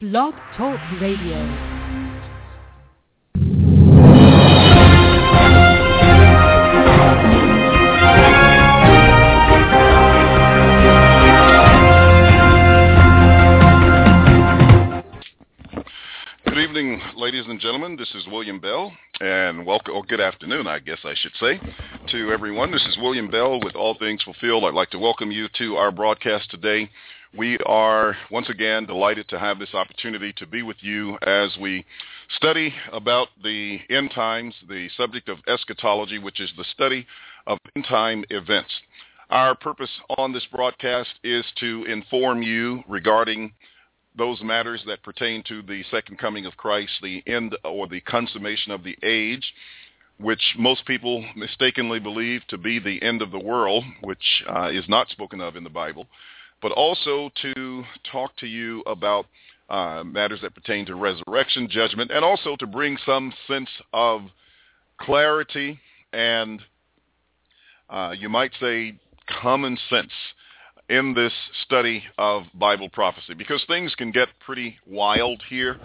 [0.00, 1.44] Blog Talk Radio.
[16.46, 17.96] Good evening, ladies and gentlemen.
[17.98, 18.90] This is William Bell,
[19.20, 21.60] and welcome, or good afternoon, I guess I should say,
[22.10, 22.70] to everyone.
[22.70, 24.64] This is William Bell with All Things Fulfilled.
[24.64, 26.88] I'd like to welcome you to our broadcast today.
[27.36, 31.84] We are once again delighted to have this opportunity to be with you as we
[32.36, 37.06] study about the end times, the subject of eschatology, which is the study
[37.46, 38.70] of end time events.
[39.30, 43.52] Our purpose on this broadcast is to inform you regarding
[44.18, 48.72] those matters that pertain to the second coming of Christ, the end or the consummation
[48.72, 49.54] of the age,
[50.18, 54.88] which most people mistakenly believe to be the end of the world, which uh, is
[54.88, 56.08] not spoken of in the Bible,
[56.62, 59.26] but also to talk to you about
[59.68, 64.22] uh, matters that pertain to resurrection, judgment, and also to bring some sense of
[64.98, 65.78] clarity
[66.12, 66.60] and
[67.88, 68.94] uh, you might say
[69.40, 70.12] common sense
[70.88, 71.32] in this
[71.64, 75.78] study of Bible prophecy because things can get pretty wild here.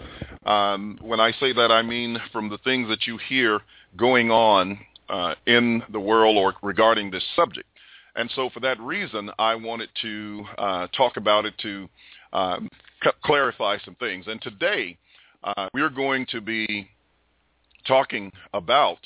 [0.44, 3.60] Um, when I say that, I mean from the things that you hear
[3.96, 4.78] going on
[5.08, 7.68] uh, in the world or regarding this subject.
[8.16, 11.88] And so for that reason, I wanted to uh, talk about it to
[12.32, 12.68] um,
[13.04, 14.24] c- clarify some things.
[14.26, 14.96] And today,
[15.44, 16.88] uh, we're going to be
[17.86, 18.98] talking about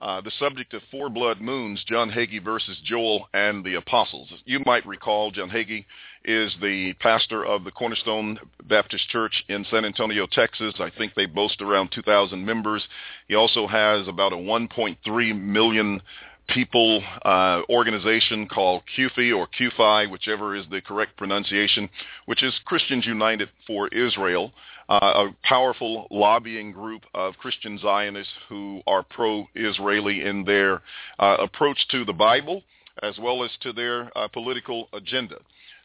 [0.00, 4.28] uh, the subject of four blood moons, John Hagee versus Joel and the Apostles.
[4.44, 5.84] You might recall John Hagee
[6.24, 8.38] is the pastor of the Cornerstone
[8.68, 10.74] Baptist Church in San Antonio, Texas.
[10.78, 12.86] I think they boast around 2,000 members.
[13.26, 16.00] He also has about a 1.3 million
[16.48, 21.88] people uh, organization called CUFI or CUFI, whichever is the correct pronunciation,
[22.26, 24.52] which is Christians United for Israel,
[24.88, 30.82] uh, a powerful lobbying group of Christian Zionists who are pro-Israeli in their
[31.18, 32.62] uh, approach to the Bible
[33.02, 35.36] as well as to their uh, political agenda.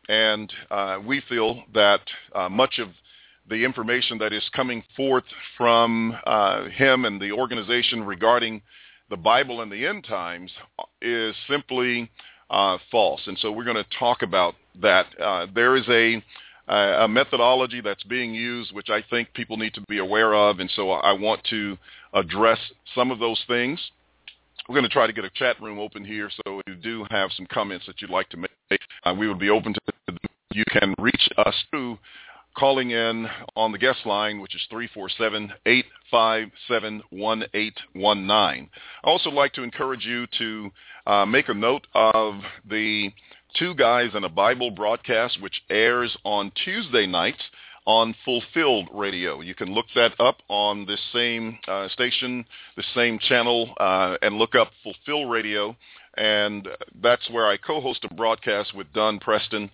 [0.09, 2.01] And uh, we feel that
[2.33, 2.89] uh, much of
[3.49, 5.25] the information that is coming forth
[5.57, 6.17] from
[6.77, 8.61] him and the organization regarding
[9.13, 10.51] the Bible and the end times
[10.99, 12.09] is simply
[12.49, 13.21] uh, false.
[13.27, 15.05] And so we're going to talk about that.
[15.21, 16.19] Uh, there is a,
[16.67, 20.59] a methodology that's being used, which I think people need to be aware of.
[20.59, 21.77] And so I want to
[22.15, 22.57] address
[22.95, 23.79] some of those things.
[24.67, 26.31] We're going to try to get a chat room open here.
[26.43, 29.37] So if you do have some comments that you'd like to make, uh, we would
[29.37, 30.17] be open to them.
[30.53, 31.99] You can reach us through
[32.57, 35.79] calling in on the guest line, which is 347-857-1819.
[38.31, 38.69] I
[39.03, 40.71] also like to encourage you to
[41.05, 42.35] uh, make a note of
[42.69, 43.11] the
[43.57, 47.41] Two Guys and a Bible broadcast, which airs on Tuesday nights
[47.85, 49.41] on Fulfilled Radio.
[49.41, 52.45] You can look that up on this same uh, station,
[52.77, 55.75] the same channel, uh, and look up Fulfill Radio.
[56.15, 56.67] And
[57.01, 59.69] that's where I co-host a broadcast with Don Preston.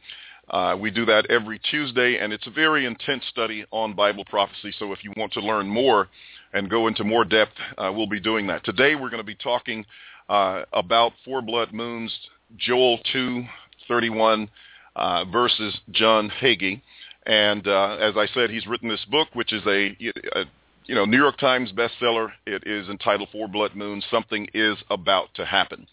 [0.50, 4.74] Uh, we do that every Tuesday, and it's a very intense study on Bible prophecy.
[4.80, 6.08] So if you want to learn more
[6.54, 8.64] and go into more depth, uh, we'll be doing that.
[8.66, 9.86] Today we're going to be talking
[10.28, 12.16] uh, about four blood moons,
[12.58, 14.50] Joel 2:31
[14.96, 16.82] uh, versus John Hagee.
[17.26, 19.96] And uh, as I said, he's written this book, which is a,
[20.36, 20.46] a
[20.86, 22.30] you know New York Times bestseller.
[22.48, 24.04] It is entitled Four Blood Moons.
[24.10, 25.86] Something is about to happen.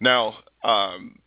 [0.00, 1.18] Now, um,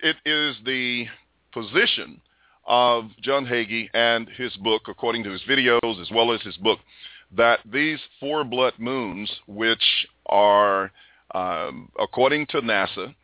[0.00, 1.06] it is the
[1.52, 2.20] position
[2.66, 6.78] of John Hagee and his book, according to his videos as well as his book,
[7.36, 10.90] that these four blood moons, which are,
[11.34, 13.14] um, according to NASA,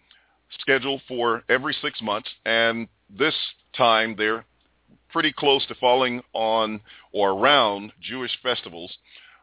[0.60, 3.34] scheduled for every six months, and this
[3.76, 4.44] time they're
[5.10, 6.80] pretty close to falling on
[7.12, 8.92] or around Jewish festivals.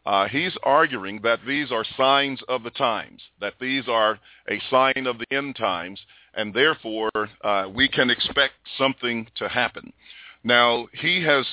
[0.06, 5.06] Uh, he's arguing that these are signs of the times, that these are a sign
[5.06, 6.00] of the end times,
[6.34, 7.12] and therefore
[7.44, 9.92] uh, we can expect something to happen.
[10.44, 11.46] Now, he has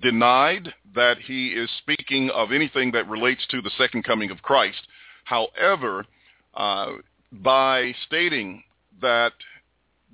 [0.00, 4.86] denied that he is speaking of anything that relates to the second coming of Christ.
[5.24, 6.06] However,
[6.54, 6.92] uh,
[7.30, 8.62] by stating
[9.00, 9.32] that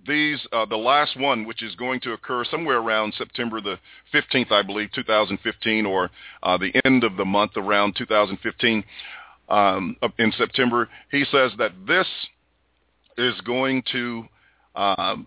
[0.06, 3.78] these, uh, the last one, which is going to occur somewhere around September the
[4.14, 6.10] 15th, I believe, 2015, or
[6.42, 8.84] uh, the end of the month around 2015
[9.48, 12.06] um, in September, he says that this
[13.18, 14.24] is going to
[14.74, 15.26] um,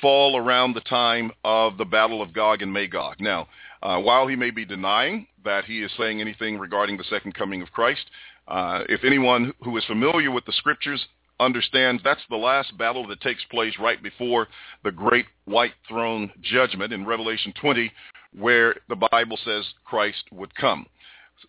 [0.00, 3.16] fall around the time of the Battle of Gog and Magog.
[3.20, 3.48] Now,
[3.82, 7.60] uh, while he may be denying that he is saying anything regarding the second coming
[7.60, 8.04] of Christ,
[8.48, 11.04] uh, if anyone who is familiar with the scriptures
[11.40, 14.46] understands that's the last battle that takes place right before
[14.84, 17.90] the great white throne judgment in Revelation 20
[18.38, 20.86] where the Bible says Christ would come.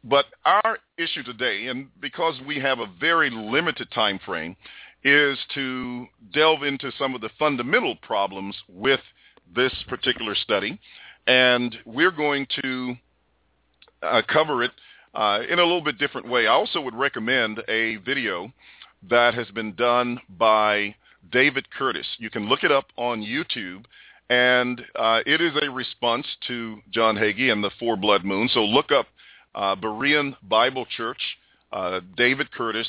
[0.03, 4.55] But our issue today, and because we have a very limited time frame,
[5.05, 8.99] is to delve into some of the fundamental problems with
[9.55, 10.79] this particular study.
[11.27, 12.95] And we're going to
[14.01, 14.71] uh, cover it
[15.13, 16.47] uh, in a little bit different way.
[16.47, 18.51] I also would recommend a video
[19.07, 20.95] that has been done by
[21.31, 22.07] David Curtis.
[22.17, 23.85] You can look it up on YouTube,
[24.29, 28.49] and uh, it is a response to John Hagee and the Four Blood Moon.
[28.51, 29.05] So look up
[29.53, 31.21] uh, Berean Bible Church,
[31.71, 32.87] uh, David Curtis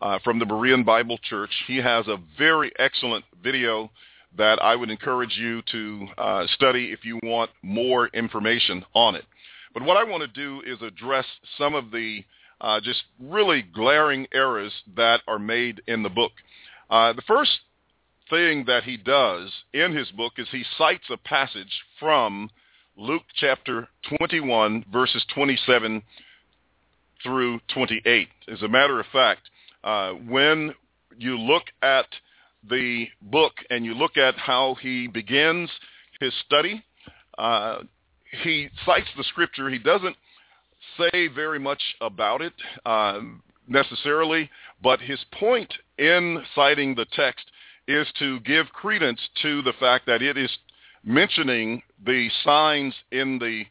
[0.00, 1.50] uh, from the Berean Bible Church.
[1.66, 3.90] He has a very excellent video
[4.36, 9.24] that I would encourage you to uh, study if you want more information on it.
[9.72, 11.24] But what I want to do is address
[11.58, 12.24] some of the
[12.60, 16.32] uh, just really glaring errors that are made in the book.
[16.88, 17.50] Uh, the first
[18.30, 22.50] thing that he does in his book is he cites a passage from
[22.96, 23.88] Luke chapter
[24.18, 26.02] 21, verses 27
[27.22, 28.28] through 28.
[28.50, 29.42] As a matter of fact,
[29.86, 30.74] uh, when
[31.16, 32.06] you look at
[32.68, 35.70] the book and you look at how he begins
[36.20, 36.84] his study,
[37.38, 37.78] uh,
[38.42, 39.70] he cites the scripture.
[39.70, 40.16] He doesn't
[40.98, 42.52] say very much about it
[42.84, 43.20] uh,
[43.68, 44.50] necessarily,
[44.82, 47.50] but his point in citing the text
[47.86, 50.50] is to give credence to the fact that it is
[51.04, 53.62] mentioning the signs in the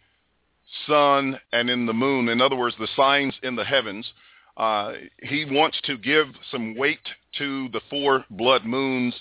[0.87, 2.29] sun and in the moon.
[2.29, 4.09] In other words, the signs in the heavens.
[4.57, 6.99] Uh, he wants to give some weight
[7.37, 9.13] to the four blood moons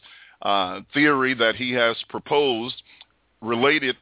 [0.42, 2.82] uh, theory that he has proposed
[3.40, 3.96] related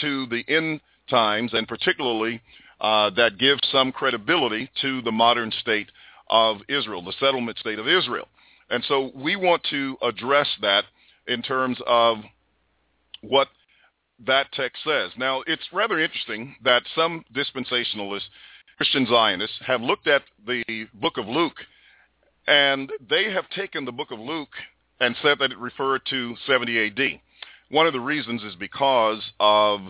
[0.00, 0.80] to the end
[1.10, 2.40] times and particularly
[2.80, 5.88] uh, that gives some credibility to the modern state
[6.30, 8.28] of Israel, the settlement state of Israel.
[8.70, 10.84] And so we want to address that
[11.26, 12.18] in terms of
[13.22, 13.48] what
[14.26, 15.10] that text says.
[15.16, 18.28] Now, it's rather interesting that some dispensationalists,
[18.78, 21.56] Christian Zionists, have looked at the book of Luke,
[22.46, 24.54] and they have taken the book of Luke
[25.00, 27.20] and said that it referred to 70 AD.
[27.70, 29.80] One of the reasons is because of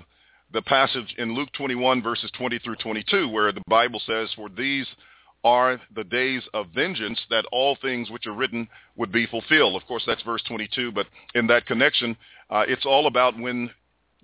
[0.54, 4.86] the passage in Luke 21, verses 20 through 22, where the Bible says, For these
[5.44, 9.76] are the days of vengeance that all things which are written would be fulfilled.
[9.76, 12.16] Of course, that's verse 22, but in that connection,
[12.48, 13.68] uh, it's all about when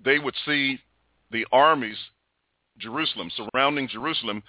[0.03, 0.79] they would see
[1.29, 1.97] the armies,
[2.77, 4.43] Jerusalem, surrounding Jerusalem,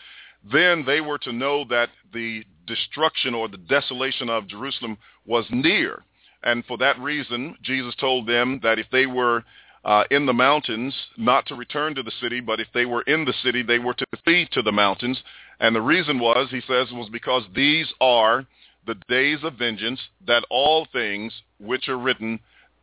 [0.51, 6.05] then they were to know that the destruction or the desolation of Jerusalem was near.
[6.43, 9.45] And for that reason, Jesus told them that if they were
[9.85, 13.25] uh, in the mountains, not to return to the city, but if they were in
[13.25, 15.21] the city, they were to flee to the mountains.
[15.61, 18.45] And the reason was, he says, was because these are
[18.87, 22.39] the days of vengeance, that all things which are written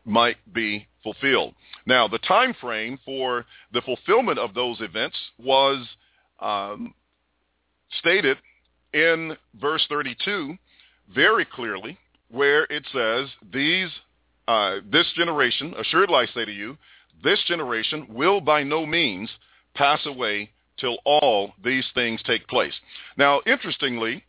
[0.05, 1.53] might be fulfilled.
[1.85, 5.85] Now, the time frame for the fulfillment of those events was
[6.39, 6.93] um,
[7.99, 8.37] stated
[8.93, 10.55] in verse 32
[11.13, 11.97] very clearly,
[12.29, 13.89] where it says, "These,
[14.47, 16.77] uh, this generation, assuredly I say to you,
[17.23, 19.29] this generation will by no means
[19.75, 22.73] pass away till all these things take place.
[23.17, 24.23] Now, interestingly,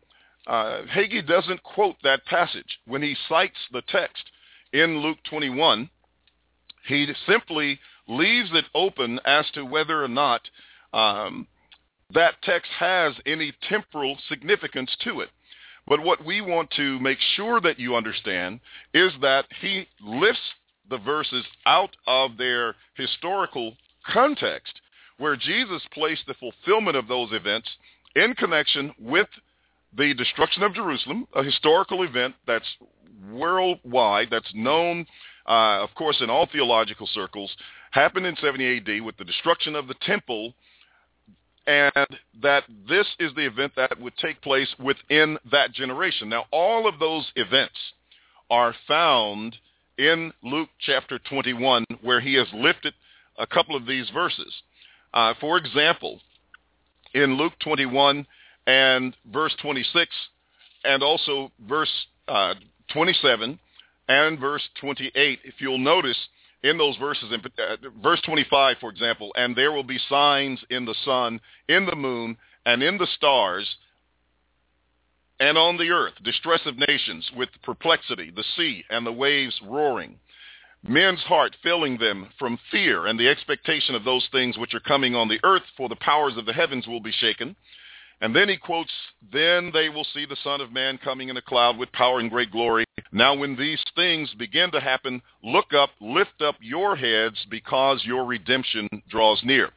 [0.46, 2.78] uh, Hagee doesn't quote that passage.
[2.86, 4.30] When he cites the text
[4.74, 5.88] in Luke 21,
[6.88, 7.78] he simply
[8.08, 10.42] leaves it open as to whether or not
[10.92, 11.46] um,
[12.12, 15.30] that text has any temporal significance to it.
[15.86, 18.60] But what we want to make sure that you understand
[18.92, 20.40] is that he lifts
[20.90, 23.76] the verses out of their historical
[24.12, 24.80] context,
[25.18, 27.68] where Jesus placed the fulfillment of those events
[28.16, 29.28] in connection with
[29.96, 32.68] the destruction of Jerusalem, a historical event that's
[33.30, 35.06] worldwide, that's known,
[35.46, 37.54] uh, of course, in all theological circles,
[37.90, 40.52] happened in 70 AD with the destruction of the temple,
[41.66, 42.06] and
[42.42, 46.28] that this is the event that would take place within that generation.
[46.28, 47.78] Now, all of those events
[48.50, 49.56] are found
[49.96, 52.94] in Luke chapter 21 where he has lifted
[53.38, 54.52] a couple of these verses.
[55.12, 56.20] Uh, for example,
[57.14, 58.26] in Luke 21
[58.66, 60.10] and verse 26
[60.84, 61.92] and also verse
[62.28, 62.54] uh,
[62.92, 63.58] 27
[64.08, 66.18] and verse 28, if you'll notice
[66.62, 70.84] in those verses, in, uh, verse 25, for example, and there will be signs in
[70.84, 73.68] the sun, in the moon, and in the stars,
[75.40, 80.18] and on the earth, distress of nations with perplexity, the sea and the waves roaring,
[80.86, 85.14] men's heart filling them from fear and the expectation of those things which are coming
[85.14, 87.56] on the earth, for the powers of the heavens will be shaken.
[88.20, 88.92] And then he quotes,
[89.32, 92.30] Then they will see the Son of Man coming in a cloud with power and
[92.30, 92.84] great glory.
[93.12, 98.24] Now when these things begin to happen, look up, lift up your heads, because your
[98.24, 99.70] redemption draws near.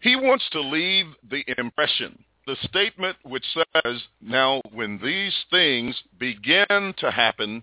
[0.00, 6.94] He wants to leave the impression, the statement which says, now when these things begin
[6.98, 7.62] to happen,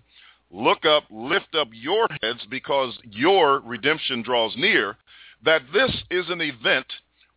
[0.50, 4.96] look up, lift up your heads because your redemption draws near,
[5.44, 6.86] that this is an event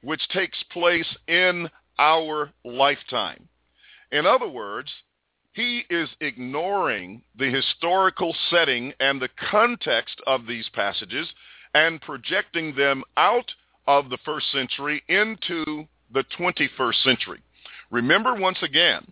[0.03, 1.69] which takes place in
[2.01, 3.47] our lifetime.
[4.11, 4.89] In other words,
[5.53, 11.27] he is ignoring the historical setting and the context of these passages
[11.75, 13.51] and projecting them out
[13.87, 17.39] of the first century into the 21st century.
[17.91, 19.05] Remember once again,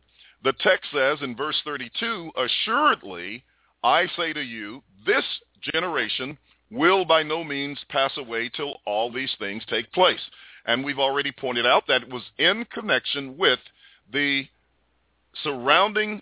[0.44, 3.44] the text says in verse 32, Assuredly,
[3.84, 5.26] I say to you, this
[5.74, 6.38] generation
[6.72, 10.20] will by no means pass away till all these things take place.
[10.66, 13.60] And we've already pointed out that it was in connection with
[14.12, 14.44] the
[15.44, 16.22] surrounding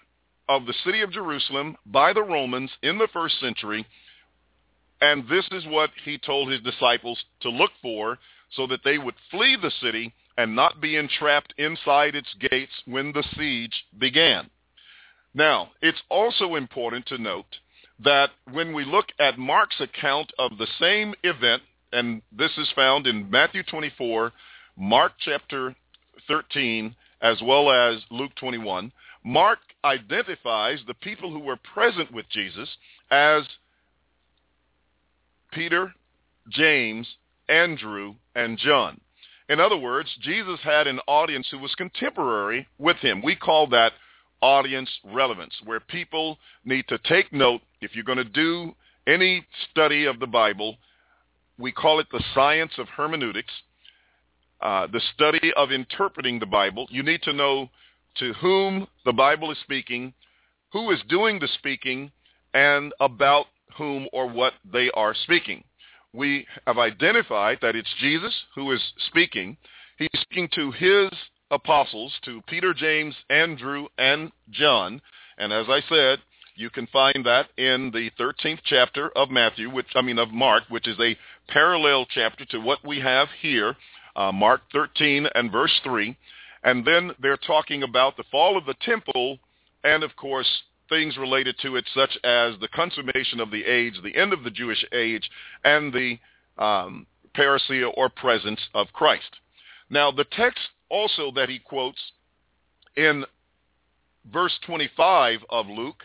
[0.50, 3.86] of the city of Jerusalem by the Romans in the first century.
[5.02, 8.18] And this is what he told his disciples to look for
[8.52, 13.12] so that they would flee the city and not be entrapped inside its gates when
[13.12, 14.50] the siege began.
[15.34, 17.58] Now, it's also important to note
[18.04, 23.08] that when we look at Mark's account of the same event, and this is found
[23.08, 24.32] in Matthew 24,
[24.78, 25.76] Mark chapter
[26.28, 28.92] 13, as well as Luke 21,
[29.24, 32.70] Mark identifies the people who were present with Jesus
[33.12, 33.44] as
[35.52, 35.94] Peter,
[36.50, 37.08] James,
[37.50, 39.00] Andrew, and John.
[39.50, 43.22] In other words, Jesus had an audience who was contemporary with him.
[43.22, 43.94] We call that
[44.42, 47.62] audience relevance, where people need to take note.
[47.82, 48.76] If you're going to do
[49.08, 50.78] any study of the Bible,
[51.58, 53.54] we call it the science of hermeneutics,
[54.62, 56.88] uh, the study of interpreting the Bible.
[56.90, 57.70] You need to know
[58.20, 60.14] to whom the Bible is speaking,
[60.72, 62.12] who is doing the speaking,
[62.54, 63.46] and about
[63.78, 65.64] whom or what they are speaking.
[66.14, 69.58] We have identified that it's Jesus who is speaking.
[69.98, 71.10] He's speaking to his
[71.52, 75.02] apostles, to Peter, James, Andrew, and John.
[75.38, 76.20] And as I said,
[76.58, 80.64] you can find that in the 13th chapter of Matthew, which I mean of Mark,
[80.70, 81.16] which is a
[81.48, 83.76] parallel chapter to what we have here,
[84.16, 86.18] uh, Mark 13 and verse 3.
[86.64, 89.38] And then they're talking about the fall of the temple
[89.84, 90.48] and, of course,
[90.90, 94.50] things related to it, such as the consummation of the age, the end of the
[94.50, 95.30] Jewish age,
[95.64, 96.18] and the
[96.58, 99.30] um, parousia or presence of Christ.
[99.92, 100.60] Now, the text
[100.90, 102.00] also that he quotes
[102.96, 103.26] in
[104.34, 106.02] verse 25 of Luke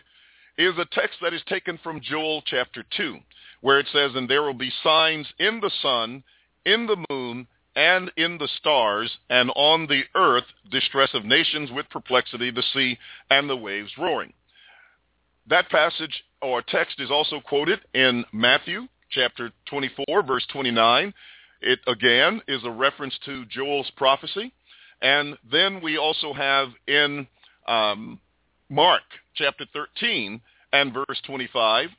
[0.57, 3.17] is a text that is taken from Joel chapter 2,
[3.61, 6.23] where it says, And there will be signs in the sun,
[6.65, 11.89] in the moon, and in the stars, and on the earth distress of nations with
[11.89, 12.97] perplexity, the sea
[13.31, 14.33] and the waves roaring.
[15.47, 21.13] That passage or text is also quoted in Matthew chapter 24, verse 29.
[21.61, 24.53] It again is a reference to Joel's prophecy.
[25.01, 27.27] And then we also have in
[27.67, 28.19] um,
[28.73, 29.03] Mark
[29.35, 31.89] chapter 13 and verse 25,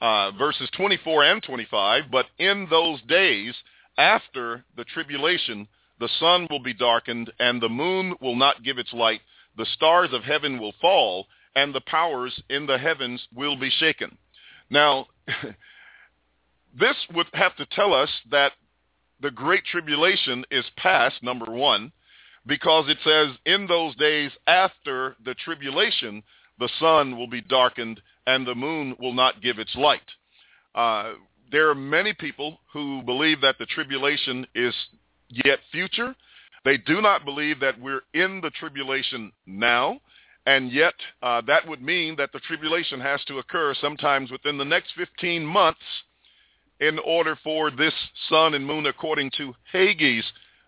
[0.00, 3.52] uh, verses 24 and 25, but in those days
[3.98, 5.66] after the tribulation,
[5.98, 9.22] the sun will be darkened and the moon will not give its light.
[9.56, 14.16] The stars of heaven will fall and the powers in the heavens will be shaken.
[14.70, 15.06] Now,
[16.78, 18.52] this would have to tell us that
[19.20, 21.90] the great tribulation is past, number one
[22.46, 26.22] because it says, in those days after the tribulation,
[26.58, 30.00] the sun will be darkened and the moon will not give its light.
[30.74, 31.12] Uh,
[31.50, 34.74] there are many people who believe that the tribulation is
[35.28, 36.14] yet future.
[36.64, 40.00] They do not believe that we're in the tribulation now,
[40.46, 44.64] and yet uh, that would mean that the tribulation has to occur sometimes within the
[44.64, 45.80] next 15 months
[46.80, 47.94] in order for this
[48.28, 50.24] sun and moon, according to Hagee's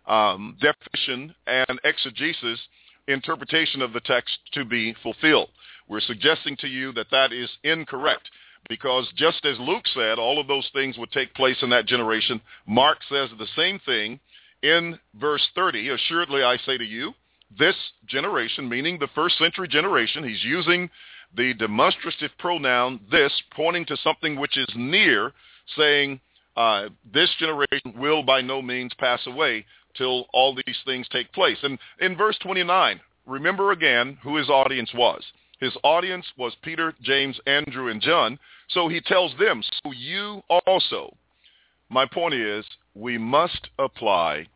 [0.07, 2.61] um, definition and exegesis
[3.09, 5.49] interpretation of the text to be fulfilled.
[5.89, 8.29] We're suggesting to you that that is incorrect
[8.69, 12.41] because just as Luke said, all of those things would take place in that generation.
[12.67, 14.19] Mark says the same thing
[14.63, 15.91] in verse 30.
[15.91, 17.13] Assuredly, I say to you,
[17.57, 17.77] this
[18.09, 20.91] generation, meaning the first century generation, he's using
[21.37, 25.33] the demonstrative pronoun this, pointing to something which is near,
[25.77, 26.21] saying,
[26.57, 29.65] uh, this generation will by no means pass away
[29.97, 31.59] till all these things take place.
[31.63, 35.23] And in verse 29, remember again who his audience was.
[35.61, 38.39] His audience was Peter, James, Andrew, and John.
[38.71, 41.17] So he tells them, so you also.
[41.89, 44.47] My point is, we must apply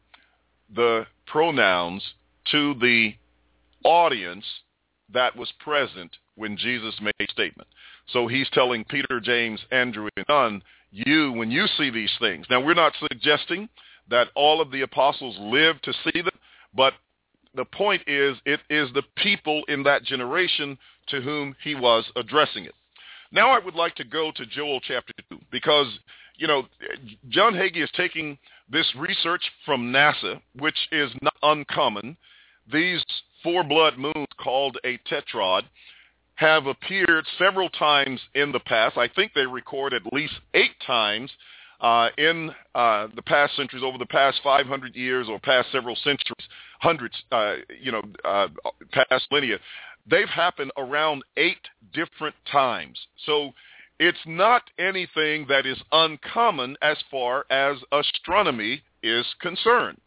[0.75, 2.02] the pronouns
[2.50, 3.14] to the
[3.85, 4.44] audience
[5.12, 7.68] that was present when Jesus made a statement.
[8.12, 12.47] So he's telling Peter, James, Andrew, and John, you, when you see these things.
[12.50, 13.68] Now, we're not suggesting
[14.11, 16.37] that all of the apostles lived to see them,
[16.75, 16.95] but
[17.55, 22.64] the point is it is the people in that generation to whom he was addressing
[22.64, 22.75] it.
[23.33, 25.87] Now I would like to go to Joel chapter 2 because,
[26.37, 26.64] you know,
[27.29, 28.38] John Hagee is taking
[28.71, 32.17] this research from NASA, which is not uncommon.
[32.73, 33.05] These
[33.43, 35.62] four blood moons called a tetrad
[36.35, 38.97] have appeared several times in the past.
[38.97, 41.31] I think they record at least eight times
[41.81, 46.49] uh, in uh, the past centuries, over the past 500 years or past several centuries,
[46.81, 48.49] hundreds, uh, you know, uh,
[48.93, 49.59] past millennia.
[50.11, 52.99] They've happened around eight different times.
[53.27, 53.53] So
[53.99, 60.01] it's not anything that is uncommon as far as astronomy is concerned.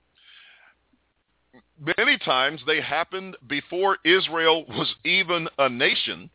[1.98, 6.30] Many times they happened before Israel was even a nation,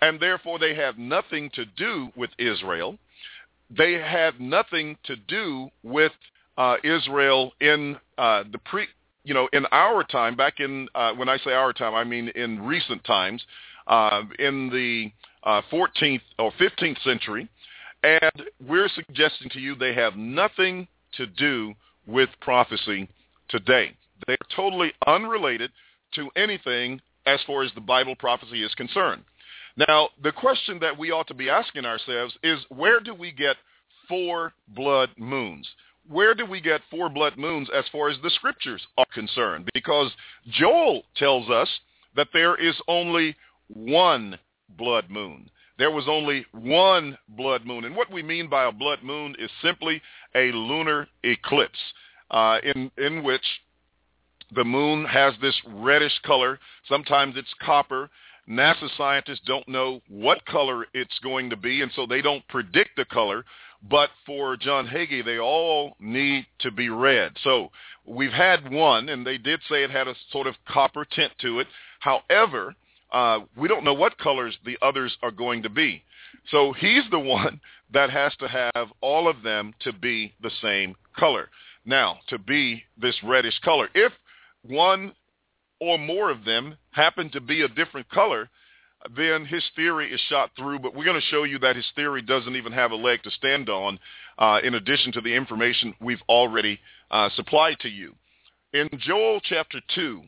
[0.00, 2.98] and therefore they have nothing to do with Israel.
[3.70, 6.12] They had nothing to do with
[6.56, 8.86] uh, Israel in uh, the pre,
[9.24, 12.28] you know, in our time, back in, uh, when I say our time, I mean
[12.28, 13.42] in recent times,
[13.86, 15.10] uh, in the
[15.42, 17.48] uh, 14th or 15th century,
[18.02, 21.74] and we're suggesting to you they have nothing to do
[22.06, 23.08] with prophecy
[23.48, 23.96] today.
[24.26, 25.70] They're totally unrelated
[26.14, 29.24] to anything as far as the Bible prophecy is concerned.
[29.76, 33.56] Now, the question that we ought to be asking ourselves is where do we get
[34.08, 35.68] four blood moons?
[36.08, 39.68] where do we get four blood moons as far as the scriptures are concerned?
[39.74, 40.10] Because
[40.48, 41.68] Joel tells us
[42.14, 43.36] that there is only
[43.68, 44.38] one
[44.76, 45.50] blood moon.
[45.78, 47.84] There was only one blood moon.
[47.84, 50.00] And what we mean by a blood moon is simply
[50.34, 51.78] a lunar eclipse
[52.30, 53.44] uh, in, in which
[54.54, 56.58] the moon has this reddish color.
[56.88, 58.08] Sometimes it's copper.
[58.48, 62.90] NASA scientists don't know what color it's going to be, and so they don't predict
[62.96, 63.44] the color.
[63.88, 67.32] But for John Hagee, they all need to be red.
[67.42, 67.70] So
[68.04, 71.60] we've had one, and they did say it had a sort of copper tint to
[71.60, 71.66] it.
[72.00, 72.74] However,
[73.12, 76.02] uh, we don't know what colors the others are going to be.
[76.50, 77.60] So he's the one
[77.92, 81.48] that has to have all of them to be the same color.
[81.84, 83.88] Now, to be this reddish color.
[83.94, 84.12] If
[84.62, 85.12] one
[85.80, 88.48] or more of them happen to be a different color,
[89.14, 90.80] then his theory is shot through.
[90.80, 93.30] But we're going to show you that his theory doesn't even have a leg to
[93.30, 93.98] stand on,
[94.38, 96.80] uh, in addition to the information we've already
[97.10, 98.14] uh, supplied to you.
[98.72, 100.22] In Joel chapter 2,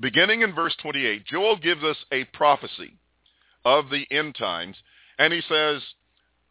[0.00, 2.96] beginning in verse 28, Joel gives us a prophecy
[3.64, 4.76] of the end times,
[5.18, 5.82] and he says,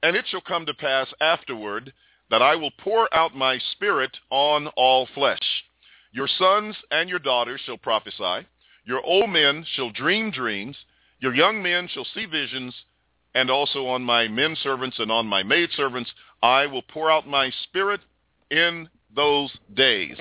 [0.04, 1.92] And it shall come to pass afterward
[2.30, 5.40] that I will pour out my spirit on all flesh.
[6.16, 8.48] Your sons and your daughters shall prophesy.
[8.86, 10.78] Your old men shall dream dreams.
[11.20, 12.74] Your young men shall see visions.
[13.34, 16.10] And also on my men servants and on my maid servants
[16.42, 18.00] I will pour out my spirit
[18.50, 20.16] in those days.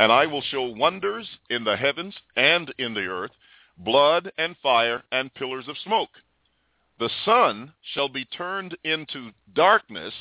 [0.00, 3.30] And I will show wonders in the heavens and in the earth,
[3.78, 6.10] blood and fire and pillars of smoke.
[6.98, 10.12] The sun shall be turned into darkness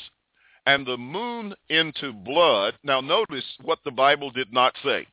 [0.68, 2.76] and the moon into blood.
[2.84, 5.08] Now notice what the Bible did not say.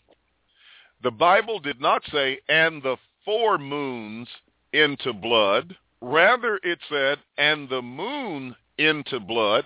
[1.03, 4.29] The Bible did not say, and the four moons
[4.73, 5.77] into blood.
[6.01, 9.65] Rather, it said, and the moon into blood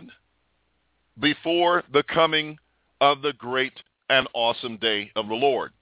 [1.18, 2.58] before the coming
[3.00, 3.72] of the great
[4.08, 5.72] and awesome day of the Lord.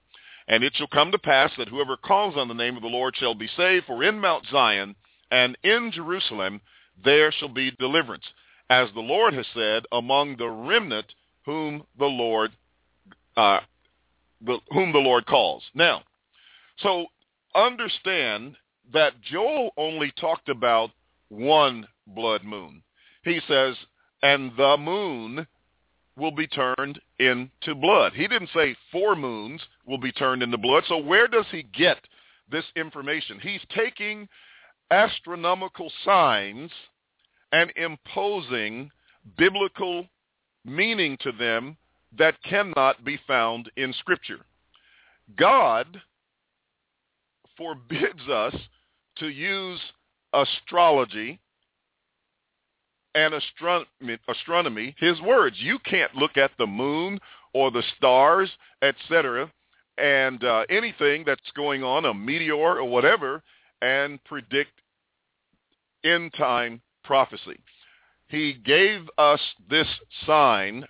[0.47, 3.15] And it shall come to pass that whoever calls on the name of the Lord
[3.17, 4.95] shall be saved, for in Mount Zion
[5.31, 6.61] and in Jerusalem
[7.03, 8.25] there shall be deliverance,
[8.69, 11.07] as the Lord has said, among the remnant
[11.45, 12.51] whom the Lord
[13.35, 13.59] uh,
[14.71, 15.63] whom the Lord calls.
[15.73, 16.03] Now,
[16.77, 17.07] so
[17.55, 18.55] understand
[18.93, 20.91] that Joel only talked about
[21.29, 22.83] one blood moon.
[23.23, 23.75] He says,
[24.21, 25.47] and the moon
[26.17, 28.13] will be turned into blood.
[28.13, 30.83] He didn't say four moons will be turned into blood.
[30.87, 31.97] So where does he get
[32.49, 33.39] this information?
[33.41, 34.27] He's taking
[34.91, 36.71] astronomical signs
[37.51, 38.91] and imposing
[39.37, 40.07] biblical
[40.63, 41.77] meaning to them
[42.17, 44.39] that cannot be found in Scripture.
[45.37, 46.01] God
[47.57, 48.55] forbids us
[49.17, 49.79] to use
[50.33, 51.39] astrology
[53.15, 55.55] and astronomy, his words.
[55.59, 57.19] You can't look at the moon
[57.53, 58.49] or the stars,
[58.81, 59.49] etc.,
[59.97, 63.41] and uh, anything that's going on, a meteor or whatever,
[63.81, 64.71] and predict
[66.03, 67.57] end time prophecy.
[68.27, 69.87] He gave us this
[70.25, 70.85] sign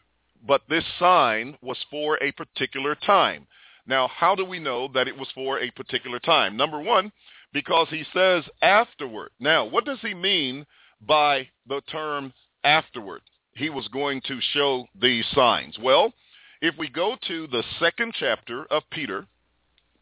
[0.47, 3.47] but this sign was for a particular time.
[3.87, 6.57] Now, how do we know that it was for a particular time?
[6.57, 7.11] Number one,
[7.53, 9.29] because he says afterward.
[9.39, 10.65] Now, what does he mean
[11.01, 13.21] by the term afterward?
[13.55, 15.77] he was going to show these signs?
[15.81, 16.13] Well,
[16.61, 19.25] if we go to the second chapter of Peter,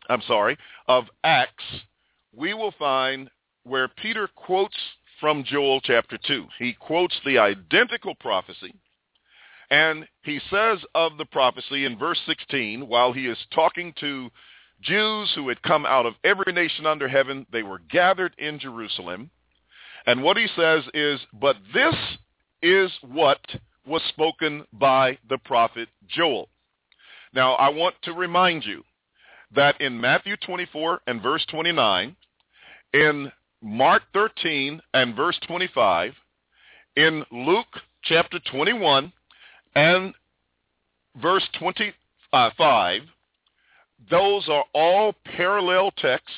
[0.09, 1.63] I'm sorry, of Acts,
[2.35, 3.29] we will find
[3.63, 4.77] where Peter quotes
[5.19, 6.45] from Joel chapter 2.
[6.59, 8.73] He quotes the identical prophecy,
[9.69, 14.29] and he says of the prophecy in verse 16, while he is talking to
[14.81, 19.29] Jews who had come out of every nation under heaven, they were gathered in Jerusalem.
[20.05, 21.95] And what he says is, but this
[22.61, 23.39] is what
[23.85, 26.49] was spoken by the prophet Joel.
[27.33, 28.83] Now, I want to remind you
[29.55, 32.15] that in Matthew 24 and verse 29,
[32.93, 36.13] in Mark 13 and verse 25,
[36.95, 39.11] in Luke chapter 21
[39.75, 40.13] and
[41.21, 43.01] verse 25,
[44.09, 46.31] those are all parallel texts.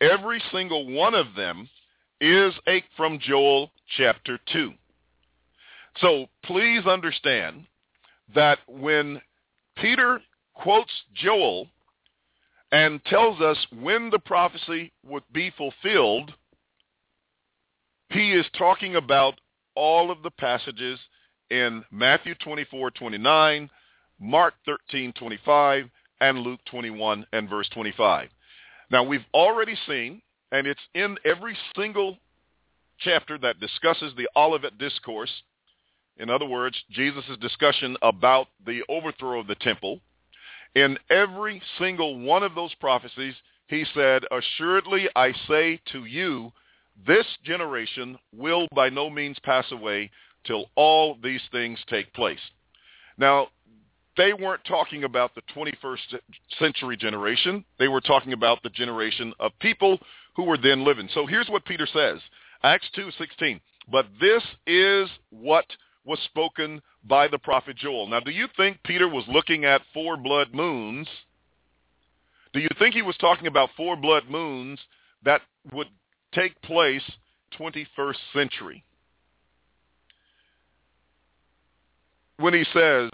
[0.00, 1.68] Every single one of them
[2.20, 4.72] is a, from Joel chapter 2.
[6.00, 7.66] So please understand
[8.34, 9.20] that when
[9.76, 10.20] Peter
[10.54, 11.66] quotes Joel
[12.70, 16.32] and tells us when the prophecy would be fulfilled,
[18.10, 19.40] he is talking about
[19.74, 20.98] all of the passages
[21.50, 23.70] in Matthew 24, 29,
[24.20, 25.84] Mark 13, 25,
[26.20, 28.28] and Luke 21 and verse 25.
[28.90, 32.18] Now we've already seen, and it's in every single
[32.98, 35.30] chapter that discusses the Olivet Discourse,
[36.18, 40.00] in other words, Jesus' discussion about the overthrow of the temple,
[40.74, 43.34] in every single one of those prophecies,
[43.68, 46.52] he said, Assuredly I say to you,
[47.06, 50.10] this generation will by no means pass away
[50.44, 52.40] till all these things take place.
[53.16, 53.48] Now,
[54.16, 56.18] they weren't talking about the 21st
[56.58, 57.64] century generation.
[57.78, 59.98] They were talking about the generation of people
[60.34, 61.08] who were then living.
[61.14, 62.20] So here's what Peter says.
[62.62, 63.60] Acts 2:16.
[63.90, 65.64] But this is what
[66.04, 68.08] was spoken by the prophet Joel.
[68.08, 71.08] Now, do you think Peter was looking at four blood moons?
[72.52, 74.80] Do you think he was talking about four blood moons
[75.22, 75.88] that would
[76.32, 77.02] take place
[77.52, 78.84] 21st century?
[82.38, 83.10] When he says,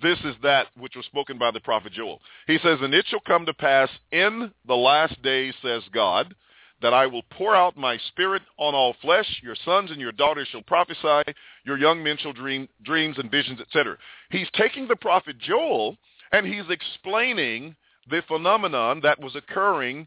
[0.00, 2.20] this is that which was spoken by the prophet Joel.
[2.46, 6.34] He says, and it shall come to pass in the last days, says God,
[6.82, 9.26] that I will pour out my spirit on all flesh.
[9.42, 11.32] Your sons and your daughters shall prophesy.
[11.64, 13.96] Your young men shall dream dreams and visions, etc.
[14.30, 15.96] He's taking the prophet Joel
[16.32, 17.76] and he's explaining
[18.10, 20.06] the phenomenon that was occurring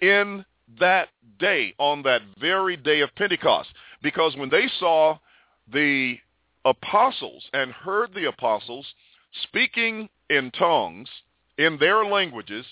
[0.00, 0.44] in
[0.80, 3.68] that day, on that very day of Pentecost.
[4.02, 5.18] Because when they saw
[5.72, 6.16] the
[6.64, 8.86] apostles and heard the apostles
[9.42, 11.08] speaking in tongues
[11.58, 12.66] in their languages,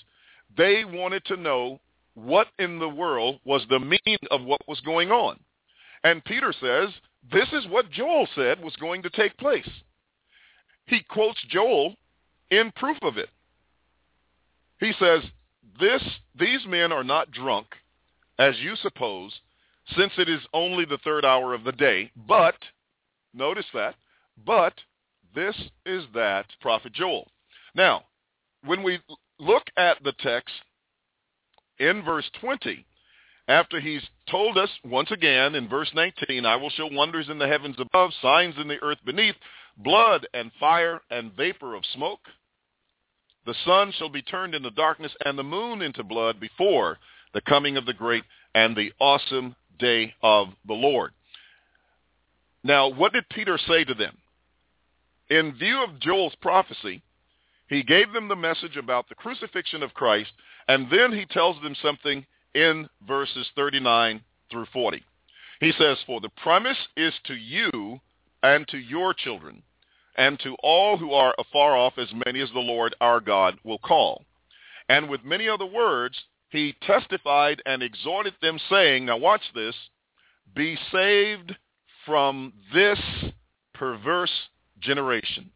[0.57, 1.79] they wanted to know
[2.15, 5.39] what in the world was the meaning of what was going on.
[6.03, 6.89] And Peter says,
[7.31, 9.69] this is what Joel said was going to take place.
[10.85, 11.95] He quotes Joel
[12.51, 13.29] in proof of it.
[14.79, 15.21] He says,
[15.79, 16.03] this,
[16.37, 17.67] these men are not drunk,
[18.37, 19.33] as you suppose,
[19.97, 22.55] since it is only the third hour of the day, but,
[23.33, 23.95] notice that,
[24.45, 24.73] but
[25.35, 27.27] this is that prophet Joel.
[27.75, 28.03] Now,
[28.65, 28.99] when we
[29.39, 30.53] look at the text
[31.79, 32.85] in verse 20,
[33.47, 37.47] after he's told us once again in verse 19, I will show wonders in the
[37.47, 39.35] heavens above, signs in the earth beneath,
[39.77, 42.21] blood and fire and vapor of smoke.
[43.45, 46.99] The sun shall be turned into darkness and the moon into blood before
[47.33, 48.23] the coming of the great
[48.55, 51.11] and the awesome day of the Lord.
[52.63, 54.17] Now, what did Peter say to them?
[55.29, 57.01] In view of Joel's prophecy,
[57.67, 60.31] he gave them the message about the crucifixion of Christ,
[60.67, 64.21] and then he tells them something in verses 39
[64.51, 65.03] through 40.
[65.59, 67.99] He says, For the promise is to you
[68.43, 69.63] and to your children,
[70.17, 73.79] and to all who are afar off, as many as the Lord our God will
[73.79, 74.23] call.
[74.89, 76.17] And with many other words,
[76.49, 79.75] he testified and exhorted them, saying, Now watch this,
[80.53, 81.55] be saved
[82.05, 82.99] from this
[83.73, 84.31] perverse
[84.79, 85.49] generation.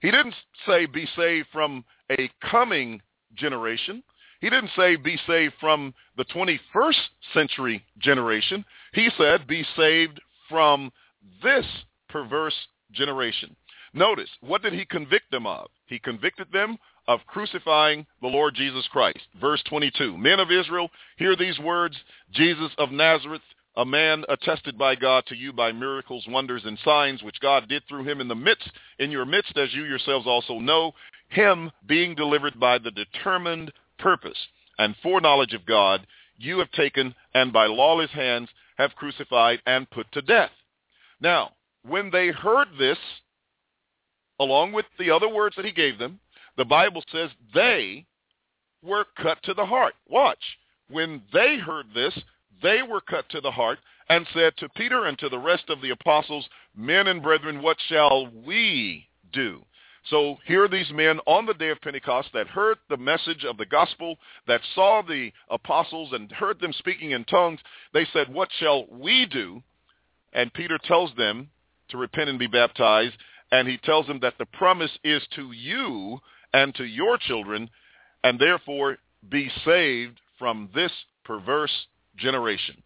[0.00, 0.34] He didn't
[0.66, 3.00] say be saved from a coming
[3.34, 4.02] generation.
[4.40, 7.00] He didn't say be saved from the 21st
[7.32, 8.64] century generation.
[8.92, 10.92] He said be saved from
[11.42, 11.66] this
[12.08, 12.54] perverse
[12.92, 13.56] generation.
[13.94, 15.68] Notice, what did he convict them of?
[15.86, 16.76] He convicted them
[17.08, 19.20] of crucifying the Lord Jesus Christ.
[19.40, 21.96] Verse 22, Men of Israel, hear these words,
[22.32, 23.42] Jesus of Nazareth,
[23.76, 27.82] a man attested by God to you by miracles, wonders, and signs, which God did
[27.88, 30.92] through him in the midst, in your midst, as you yourselves also know,
[31.28, 34.38] him being delivered by the determined purpose
[34.78, 36.06] and foreknowledge of God,
[36.38, 40.50] you have taken and by lawless hands have crucified and put to death.
[41.20, 42.98] Now, when they heard this,
[44.38, 46.20] along with the other words that he gave them,
[46.56, 48.06] the Bible says they
[48.82, 49.94] were cut to the heart.
[50.08, 50.42] Watch.
[50.88, 52.16] When they heard this,
[52.62, 55.80] they were cut to the heart and said to Peter and to the rest of
[55.82, 59.62] the apostles, Men and brethren, what shall we do?
[60.10, 63.56] So here are these men on the day of Pentecost that heard the message of
[63.56, 67.58] the gospel, that saw the apostles and heard them speaking in tongues.
[67.92, 69.62] They said, what shall we do?
[70.32, 71.48] And Peter tells them
[71.88, 73.14] to repent and be baptized.
[73.50, 76.20] And he tells them that the promise is to you
[76.52, 77.68] and to your children,
[78.22, 80.92] and therefore be saved from this
[81.24, 82.82] perverse generation.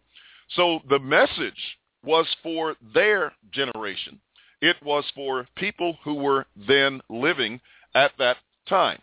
[0.55, 4.19] So the message was for their generation.
[4.61, 7.59] It was for people who were then living
[7.95, 8.99] at that time.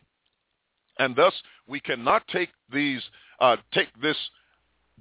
[0.99, 1.35] And thus,
[1.67, 3.03] we cannot take these,
[3.41, 4.17] uh, take this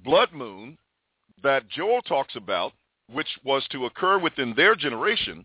[0.04, 0.78] blood moon
[1.42, 2.72] that Joel talks about,
[3.12, 5.44] which was to occur within their generation,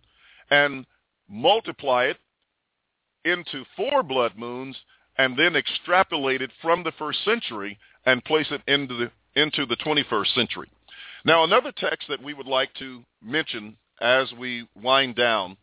[0.50, 0.86] and
[1.30, 2.18] multiply it
[3.26, 4.76] into four blood moons
[5.18, 9.78] and then extrapolate it from the first century and place it into the, into the
[9.78, 10.70] 21st century.
[11.26, 15.58] Now, another text that we would like to mention as we wind down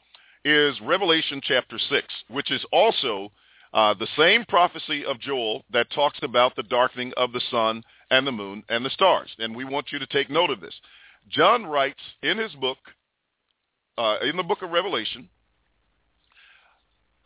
[0.45, 3.31] is Revelation chapter 6, which is also
[3.75, 8.27] uh, the same prophecy of Joel that talks about the darkening of the sun and
[8.27, 9.29] the moon and the stars.
[9.39, 10.75] And we want you to take note of this.
[11.29, 12.79] John writes in his book,
[13.99, 15.29] uh, in the book of Revelation,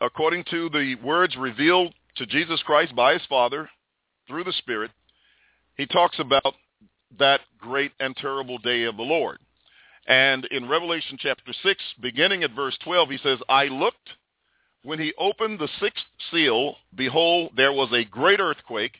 [0.01, 3.69] according to the words revealed to Jesus Christ by his Father
[4.27, 4.91] through the Spirit,
[5.77, 6.55] he talks about
[7.19, 9.39] that great and terrible day of the Lord.
[10.07, 14.09] And in Revelation chapter 6, beginning at verse 12, he says, I looked
[14.83, 18.93] when he opened the sixth seal, behold, there was a great earthquake,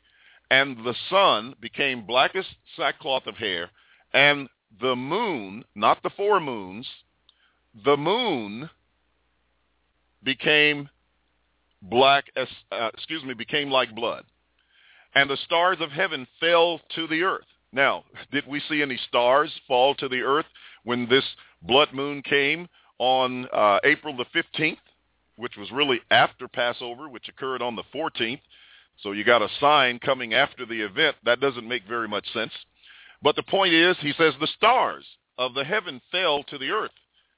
[0.49, 3.69] and the sun became black as sackcloth of hair,
[4.13, 4.49] and
[4.81, 6.87] the moon, not the four moons,
[7.85, 8.69] the moon
[10.23, 10.89] became
[11.83, 14.23] black as uh, excuse me became like blood
[15.15, 17.45] and the stars of heaven fell to the earth.
[17.71, 20.45] Now did we see any stars fall to the earth
[20.83, 21.25] when this
[21.61, 22.67] blood moon came
[22.99, 24.77] on uh, april the 15th
[25.35, 28.39] which was really after passover which occurred on the 14th
[29.01, 31.15] so you got a sign coming after the event.
[31.25, 32.51] That doesn't make very much sense.
[33.21, 35.05] But the point is he says the stars
[35.37, 36.91] of the heaven fell to the earth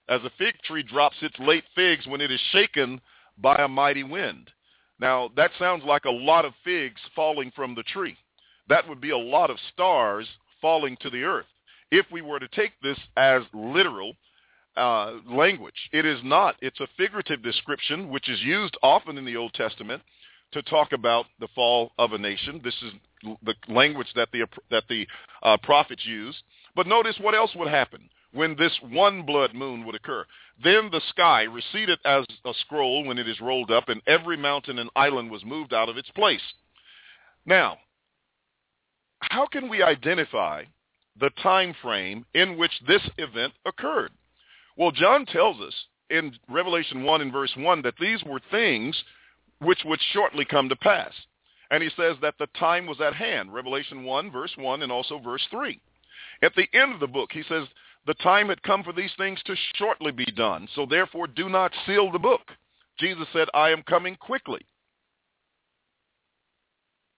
[0.09, 3.01] as a fig tree drops its late figs when it is shaken
[3.37, 4.49] by a mighty wind.
[4.99, 8.17] Now, that sounds like a lot of figs falling from the tree.
[8.69, 10.27] That would be a lot of stars
[10.61, 11.45] falling to the earth.
[11.91, 14.13] If we were to take this as literal
[14.75, 16.55] uh, language, it is not.
[16.61, 20.01] It's a figurative description, which is used often in the Old Testament
[20.51, 22.61] to talk about the fall of a nation.
[22.63, 22.91] This is
[23.43, 25.07] the language that the that the
[25.43, 26.37] uh, prophets used.
[26.75, 30.25] But notice what else would happen when this one blood moon would occur.
[30.63, 34.79] Then the sky receded as a scroll when it is rolled up, and every mountain
[34.79, 36.41] and island was moved out of its place.
[37.45, 37.77] Now,
[39.19, 40.63] how can we identify
[41.19, 44.11] the time frame in which this event occurred?
[44.75, 45.73] Well, John tells us
[46.09, 49.01] in Revelation 1 and verse 1 that these were things
[49.59, 51.13] which would shortly come to pass.
[51.71, 55.19] And he says that the time was at hand, Revelation 1, verse 1, and also
[55.19, 55.79] verse 3.
[56.41, 57.67] At the end of the book, he says
[58.07, 60.67] the time had come for these things to shortly be done.
[60.73, 62.41] So therefore do not seal the book.
[62.99, 64.65] Jesus said, I am coming quickly.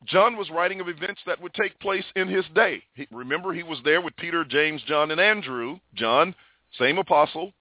[0.05, 2.81] John was writing of events that would take place in his day.
[2.95, 5.77] He, remember, he was there with Peter, James, John, and Andrew.
[5.93, 6.33] John,
[6.77, 7.53] same apostle.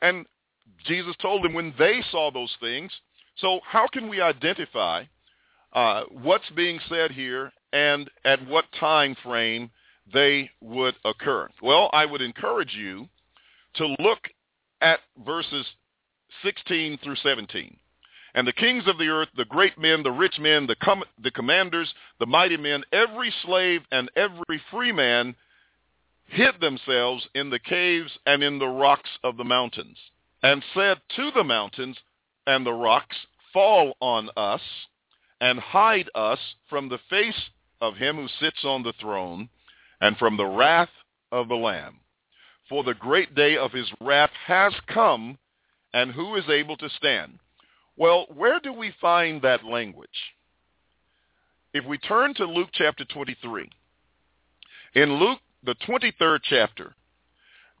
[0.00, 0.24] And
[0.86, 2.90] Jesus told him when they saw those things.
[3.36, 5.04] So how can we identify
[5.72, 9.70] uh, what's being said here and at what time frame
[10.12, 11.48] they would occur.
[11.60, 13.08] Well, I would encourage you
[13.74, 14.28] to look
[14.80, 15.66] at verses
[16.42, 17.76] 16 through 17.
[18.34, 21.30] And the kings of the earth, the great men, the rich men, the, com- the
[21.30, 25.34] commanders, the mighty men, every slave and every free man
[26.26, 29.98] hid themselves in the caves and in the rocks of the mountains,
[30.42, 31.98] and said to the mountains
[32.46, 33.16] and the rocks,
[33.52, 34.62] Fall on us,
[35.42, 36.38] and hide us
[36.70, 37.50] from the face
[37.82, 39.50] of him who sits on the throne,
[40.02, 40.90] and from the wrath
[41.30, 42.00] of the Lamb.
[42.68, 45.38] For the great day of his wrath has come,
[45.94, 47.38] and who is able to stand?
[47.96, 50.08] Well, where do we find that language?
[51.72, 53.70] If we turn to Luke chapter 23,
[54.94, 56.94] in Luke, the 23rd chapter,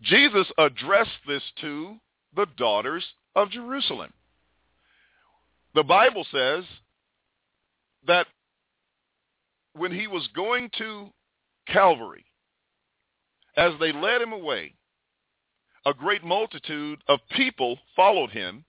[0.00, 1.96] Jesus addressed this to
[2.36, 3.04] the daughters
[3.34, 4.12] of Jerusalem.
[5.74, 6.64] The Bible says
[8.06, 8.26] that
[9.74, 11.08] when he was going to
[11.66, 12.24] Calvary,
[13.56, 14.74] as they led him away,
[15.84, 18.64] a great multitude of people followed him,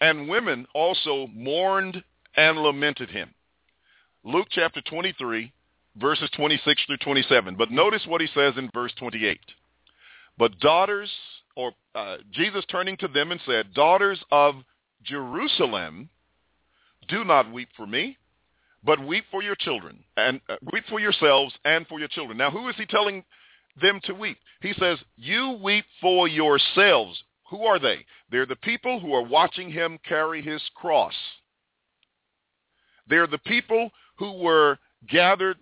[0.00, 2.02] and women also mourned
[2.36, 3.34] and lamented him.
[4.24, 5.52] Luke chapter 23,
[5.96, 7.56] verses 26 through 27.
[7.56, 9.38] But notice what he says in verse 28.
[10.38, 11.10] But daughters,
[11.56, 14.56] or uh, Jesus turning to them and said, Daughters of
[15.02, 16.08] Jerusalem,
[17.08, 18.18] do not weep for me,
[18.86, 22.38] but weep for your children, and uh, weep for yourselves and for your children.
[22.38, 23.24] Now, who is he telling
[23.82, 24.38] them to weep?
[24.62, 27.20] He says, you weep for yourselves.
[27.50, 28.06] Who are they?
[28.30, 31.14] They're the people who are watching him carry his cross.
[33.08, 35.58] They're the people who were gathered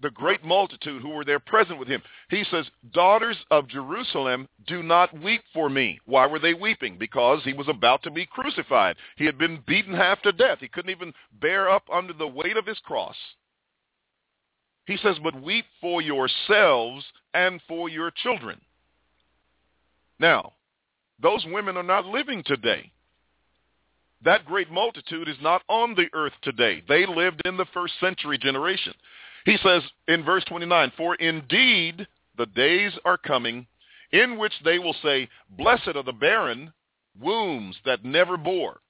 [0.00, 2.02] the great multitude who were there present with him.
[2.30, 5.98] He says, daughters of Jerusalem, do not weep for me.
[6.06, 6.98] Why were they weeping?
[6.98, 8.96] Because he was about to be crucified.
[9.16, 10.58] He had been beaten half to death.
[10.60, 13.16] He couldn't even bear up under the weight of his cross.
[14.86, 18.60] He says, but weep for yourselves and for your children.
[20.18, 20.52] Now,
[21.20, 22.92] those women are not living today.
[24.24, 26.82] That great multitude is not on the earth today.
[26.88, 28.94] They lived in the first century generation.
[29.44, 33.66] He says in verse 29, For indeed the days are coming
[34.12, 36.72] in which they will say, Blessed are the barren
[37.20, 38.80] wombs that never bore,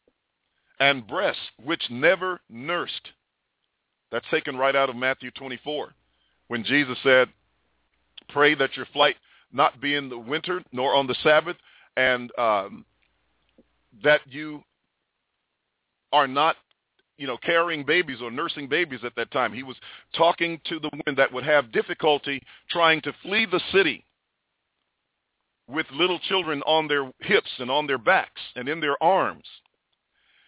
[0.80, 3.10] and breasts which never nursed.
[4.10, 5.92] That's taken right out of Matthew 24,
[6.48, 7.28] when Jesus said,
[8.28, 9.16] Pray that your flight
[9.52, 11.56] not be in the winter nor on the Sabbath,
[11.96, 12.84] and um,
[14.02, 14.62] that you
[16.12, 16.56] are not
[17.18, 19.52] you know, carrying babies or nursing babies at that time.
[19.52, 19.76] He was
[20.16, 24.04] talking to the women that would have difficulty trying to flee the city
[25.68, 29.44] with little children on their hips and on their backs and in their arms.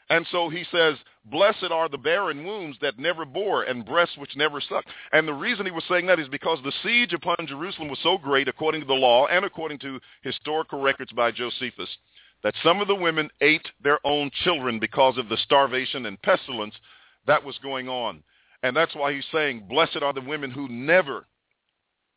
[0.08, 4.36] And so he says, blessed are the barren wombs that never bore and breasts which
[4.36, 4.88] never sucked.
[5.12, 8.18] And the reason he was saying that is because the siege upon Jerusalem was so
[8.18, 11.88] great according to the law and according to historical records by Josephus
[12.42, 16.74] that some of the women ate their own children because of the starvation and pestilence
[17.26, 18.22] that was going on.
[18.62, 21.26] And that's why he's saying, blessed are the women who never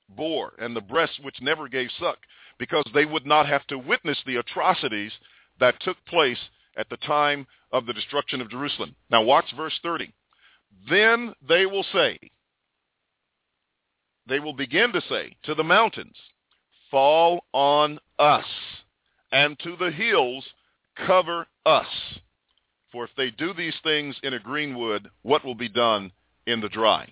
[0.10, 2.18] bore and the breasts which never gave suck,
[2.60, 5.12] because they would not have to witness the atrocities
[5.60, 6.40] that took place
[6.78, 8.96] at the time of the destruction of Jerusalem.
[9.10, 10.14] Now watch verse 30.
[10.90, 12.20] Then they will say,
[14.28, 16.16] they will begin to say to the mountains,
[16.90, 18.46] fall on us
[19.34, 20.46] and to the hills,
[21.08, 21.88] cover us.
[22.92, 26.12] For if they do these things in a green wood, what will be done
[26.46, 27.12] in the dry?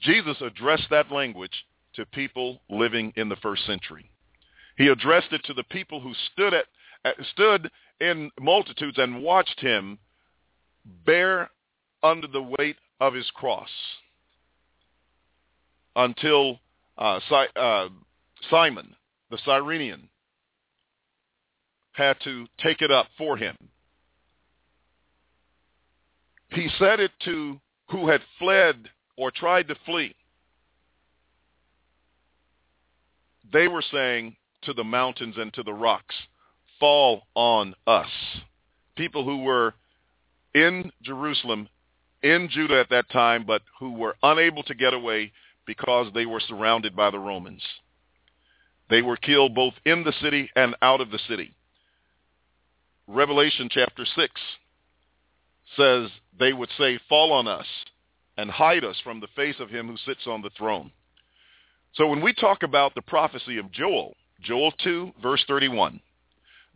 [0.00, 1.52] Jesus addressed that language
[1.94, 4.10] to people living in the first century.
[4.78, 6.64] He addressed it to the people who stood at
[7.32, 7.70] stood
[8.00, 9.98] in multitudes and watched him
[11.04, 11.50] bear
[12.02, 13.68] under the weight of his cross
[15.96, 16.58] until
[16.96, 17.20] uh,
[17.56, 17.88] uh,
[18.50, 18.94] Simon,
[19.30, 20.08] the Cyrenian,
[21.98, 23.56] had to take it up for him.
[26.50, 30.14] He said it to who had fled or tried to flee.
[33.52, 36.14] They were saying to the mountains and to the rocks,
[36.78, 38.08] fall on us.
[38.96, 39.74] People who were
[40.54, 41.68] in Jerusalem,
[42.22, 45.32] in Judah at that time, but who were unable to get away
[45.66, 47.62] because they were surrounded by the Romans.
[48.90, 51.54] They were killed both in the city and out of the city.
[53.10, 54.32] Revelation chapter 6
[55.78, 57.64] says they would say, fall on us
[58.36, 60.92] and hide us from the face of him who sits on the throne.
[61.94, 66.00] So when we talk about the prophecy of Joel, Joel 2, verse 31,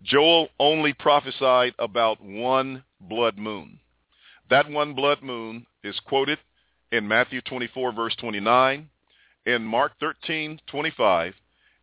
[0.02, 3.78] Joel only prophesied about one blood moon.
[4.48, 6.38] That one blood moon is quoted
[6.92, 8.88] in Matthew 24, verse 29,
[9.44, 11.34] in Mark 13, 25,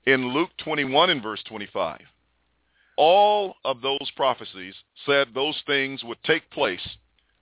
[0.07, 1.99] in Luke 21 and verse 25
[2.99, 6.85] all of those prophecies said those things would take place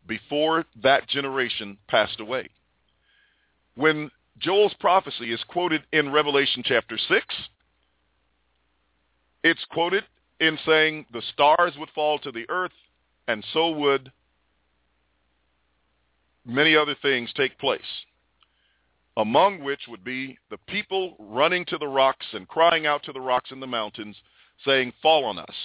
[0.07, 2.47] before that generation passed away.
[3.75, 7.25] When Joel's prophecy is quoted in Revelation chapter 6,
[9.43, 10.03] it's quoted
[10.39, 12.71] in saying the stars would fall to the earth
[13.27, 14.11] and so would
[16.45, 17.81] many other things take place,
[19.17, 23.19] among which would be the people running to the rocks and crying out to the
[23.19, 24.15] rocks in the mountains,
[24.65, 25.55] saying, fall on us.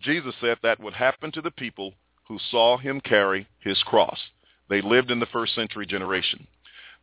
[0.00, 1.94] Jesus said that would happen to the people
[2.26, 4.18] who saw him carry his cross.
[4.68, 6.46] They lived in the first century generation.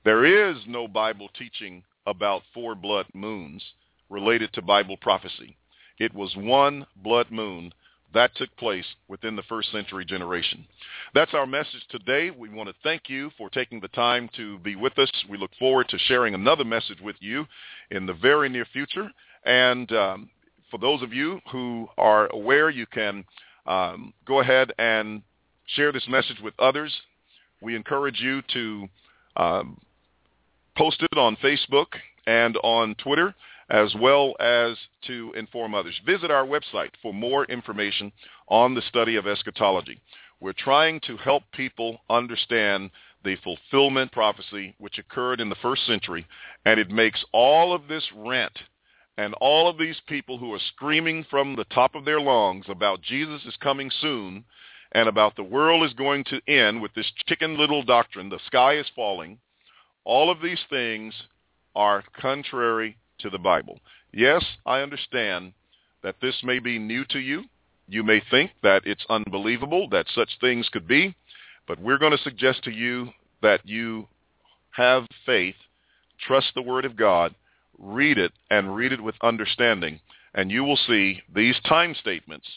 [0.03, 3.63] There is no Bible teaching about four blood moons
[4.09, 5.57] related to Bible prophecy.
[5.97, 7.71] It was one blood moon
[8.13, 10.65] that took place within the first century generation.
[11.13, 12.31] That's our message today.
[12.31, 15.11] We want to thank you for taking the time to be with us.
[15.29, 17.45] We look forward to sharing another message with you
[17.91, 19.09] in the very near future.
[19.45, 20.29] And um,
[20.71, 23.23] for those of you who are aware, you can
[23.65, 25.21] um, go ahead and
[25.67, 26.93] share this message with others.
[27.61, 28.87] We encourage you to
[29.37, 29.81] um,
[30.77, 31.87] post it on Facebook
[32.27, 33.33] and on Twitter,
[33.69, 35.99] as well as to inform others.
[36.05, 38.11] Visit our website for more information
[38.47, 39.99] on the study of eschatology.
[40.39, 42.91] We're trying to help people understand
[43.23, 46.25] the fulfillment prophecy which occurred in the first century,
[46.65, 48.51] and it makes all of this rent
[49.17, 53.01] and all of these people who are screaming from the top of their lungs about
[53.01, 54.43] Jesus is coming soon
[54.91, 58.77] and about the world is going to end with this chicken little doctrine, the sky
[58.77, 59.37] is falling,
[60.03, 61.13] all of these things
[61.75, 63.79] are contrary to the Bible.
[64.13, 65.53] Yes, I understand
[66.03, 67.43] that this may be new to you.
[67.87, 71.15] You may think that it's unbelievable that such things could be,
[71.67, 73.09] but we're going to suggest to you
[73.41, 74.07] that you
[74.71, 75.55] have faith,
[76.19, 77.33] trust the Word of God,
[77.77, 79.99] read it, and read it with understanding,
[80.33, 82.47] and you will see these time statements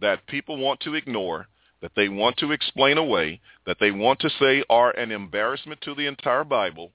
[0.00, 1.46] that people want to ignore,
[1.80, 5.94] that they want to explain away, that they want to say are an embarrassment to
[5.94, 6.92] the entire Bible,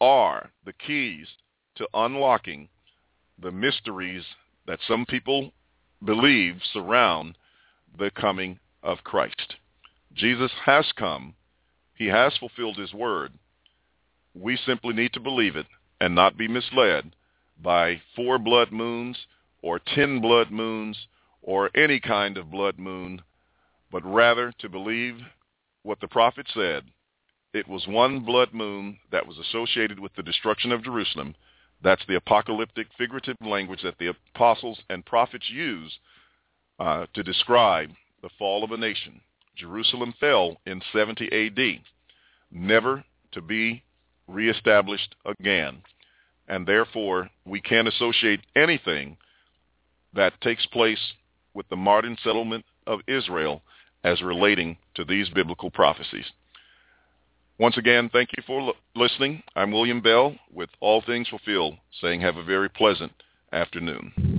[0.00, 1.26] are the keys
[1.76, 2.68] to unlocking
[3.40, 4.24] the mysteries
[4.66, 5.52] that some people
[6.04, 7.36] believe surround
[7.98, 9.56] the coming of Christ.
[10.14, 11.34] Jesus has come.
[11.94, 13.32] He has fulfilled his word.
[14.34, 15.66] We simply need to believe it
[16.00, 17.14] and not be misled
[17.62, 19.16] by four blood moons
[19.62, 20.96] or ten blood moons
[21.42, 23.22] or any kind of blood moon,
[23.90, 25.18] but rather to believe
[25.82, 26.84] what the prophet said.
[27.54, 31.34] It was one blood moon that was associated with the destruction of Jerusalem.
[31.82, 35.98] That's the apocalyptic figurative language that the apostles and prophets use
[36.78, 37.90] uh, to describe
[38.22, 39.20] the fall of a nation.
[39.56, 41.80] Jerusalem fell in 70 AD,
[42.50, 43.82] never to be
[44.28, 45.82] reestablished again.
[46.46, 49.16] And therefore, we can't associate anything
[50.14, 51.12] that takes place
[51.54, 53.62] with the modern settlement of Israel
[54.04, 56.26] as relating to these biblical prophecies.
[57.58, 59.42] Once again, thank you for listening.
[59.56, 63.12] I'm William Bell with All Things Fulfilled, saying have a very pleasant
[63.52, 64.37] afternoon.